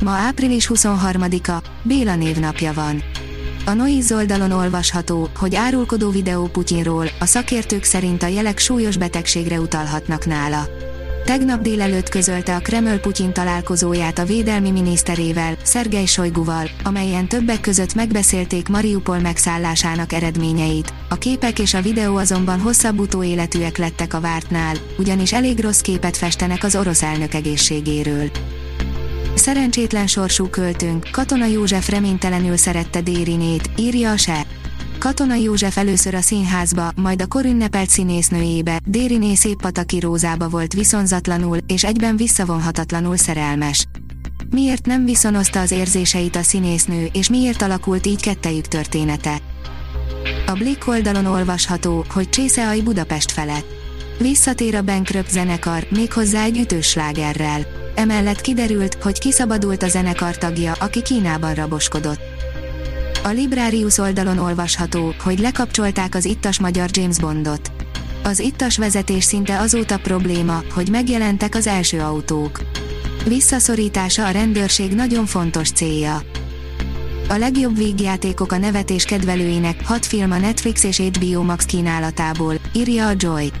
[0.00, 3.02] Ma április 23-a, Béla névnapja van.
[3.66, 9.60] A Noiz oldalon olvasható, hogy árulkodó videó Putyinról, a szakértők szerint a jelek súlyos betegségre
[9.60, 10.68] utalhatnak nála.
[11.24, 17.94] Tegnap délelőtt közölte a Kreml Putyin találkozóját a védelmi miniszterével, Szergej Sojguval, amelyen többek között
[17.94, 20.92] megbeszélték Mariupol megszállásának eredményeit.
[21.08, 26.16] A képek és a videó azonban hosszabb utóéletűek lettek a vártnál, ugyanis elég rossz képet
[26.16, 28.30] festenek az orosz elnök egészségéről.
[29.36, 34.46] Szerencsétlen sorsú költőnk, Katona József reménytelenül szerette Dérinét, írja a se.
[34.98, 41.58] Katona József először a színházba, majd a korünnepelt színésznőjébe, Dériné szép pataki rózába volt viszonzatlanul,
[41.66, 43.86] és egyben visszavonhatatlanul szerelmes.
[44.50, 49.38] Miért nem viszonozta az érzéseit a színésznő, és miért alakult így kettejük története?
[50.46, 53.85] A Blick oldalon olvasható, hogy Csészeaj Budapest felett.
[54.18, 57.66] Visszatér a Bankrupt zenekar, méghozzá egy ütős slágerrel.
[57.94, 62.20] Emellett kiderült, hogy kiszabadult a zenekar tagja, aki Kínában raboskodott.
[63.24, 67.70] A Librarius oldalon olvasható, hogy lekapcsolták az ittas magyar James Bondot.
[68.22, 72.60] Az ittas vezetés szinte azóta probléma, hogy megjelentek az első autók.
[73.26, 76.22] Visszaszorítása a rendőrség nagyon fontos célja.
[77.28, 83.06] A legjobb vígjátékok a nevetés kedvelőinek, hat film a Netflix és HBO Max kínálatából, írja
[83.06, 83.52] a Joy.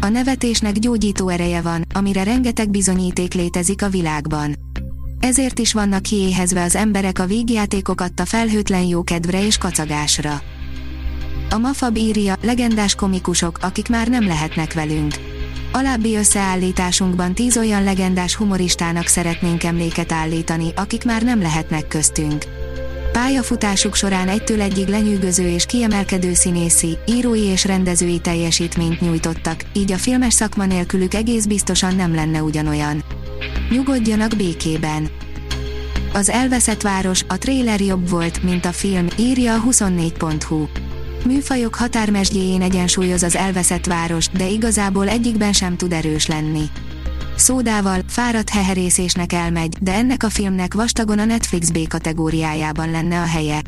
[0.00, 4.54] A nevetésnek gyógyító ereje van, amire rengeteg bizonyíték létezik a világban.
[5.20, 10.42] Ezért is vannak kiéhezve az emberek a vígjátékok adta felhőtlen jókedvre és kacagásra.
[11.50, 15.14] A Mafab írja, legendás komikusok, akik már nem lehetnek velünk.
[15.72, 22.44] Alábbi összeállításunkban tíz olyan legendás humoristának szeretnénk emléket állítani, akik már nem lehetnek köztünk.
[23.12, 29.96] Pályafutásuk során egytől egyig lenyűgöző és kiemelkedő színészi, írói és rendezői teljesítményt nyújtottak, így a
[29.96, 33.04] filmes szakma nélkülük egész biztosan nem lenne ugyanolyan.
[33.70, 35.08] Nyugodjanak békében.
[36.12, 40.66] Az elveszett város, a trailer jobb volt, mint a film, írja a 24.hu.
[41.26, 46.64] Műfajok határmesdjéjén egyensúlyoz az elveszett város, de igazából egyikben sem tud erős lenni.
[47.36, 53.26] Szódával, fáradt heherészésnek elmegy, de ennek a filmnek vastagon a Netflix B kategóriájában lenne a
[53.26, 53.62] helye.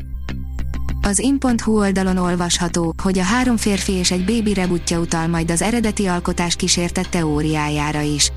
[1.01, 5.61] Az in.hu oldalon olvasható, hogy a három férfi és egy bébi rebutja utal majd az
[5.61, 8.31] eredeti alkotás kísértett teóriájára is.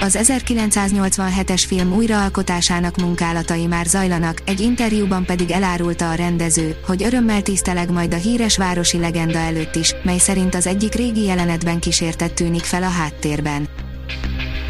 [0.00, 7.42] Az 1987-es film újraalkotásának munkálatai már zajlanak, egy interjúban pedig elárulta a rendező, hogy örömmel
[7.42, 12.34] tiszteleg majd a híres városi legenda előtt is, mely szerint az egyik régi jelenetben kísértett
[12.34, 13.68] tűnik fel a háttérben.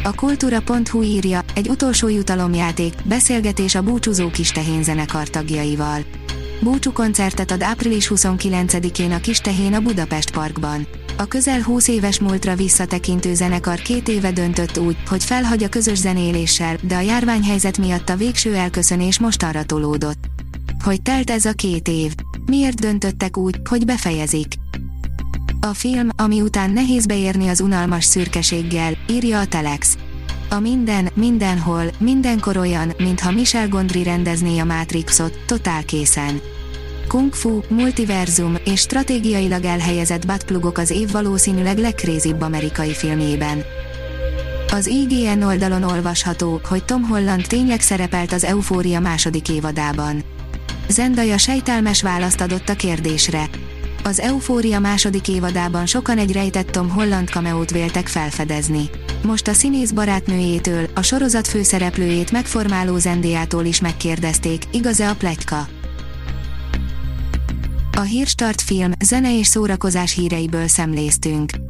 [0.02, 6.00] A kultúra.hu írja, egy utolsó jutalomjáték, beszélgetés a búcsúzó kis zenekar tagjaival.
[6.60, 10.86] Búcsú koncertet ad április 29-én a Kistehén a Budapest Parkban.
[11.18, 15.98] A közel 20 éves múltra visszatekintő zenekar két éve döntött úgy, hogy felhagy a közös
[15.98, 20.24] zenéléssel, de a járványhelyzet miatt a végső elköszönés mostanra tolódott.
[20.84, 22.14] Hogy telt ez a két év?
[22.46, 24.54] Miért döntöttek úgy, hogy befejezik?
[25.62, 29.96] A film, ami után nehéz beérni az unalmas szürkeséggel, írja a Telex.
[30.50, 36.40] A minden, mindenhol, mindenkor olyan, mintha Michel Gondry rendezné a Matrixot, totál készen.
[37.08, 43.62] Kung Fu, multiverzum és stratégiailag elhelyezett buttplugok az év valószínűleg legkrézibb amerikai filmjében.
[44.72, 50.22] Az IGN oldalon olvasható, hogy Tom Holland tényleg szerepelt az Eufória második évadában.
[50.88, 53.48] Zendaya sejtelmes választ adott a kérdésre.
[54.04, 58.90] Az Eufória második évadában sokan egy rejtett Tom Holland cameót véltek felfedezni.
[59.22, 65.66] Most a színész barátnőjétől, a sorozat főszereplőjét megformáló Zendiától is megkérdezték, igaz-e a pletyka?
[67.96, 71.69] A Hírstart film, zene és szórakozás híreiből szemléztünk.